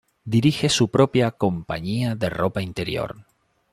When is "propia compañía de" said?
0.89-2.31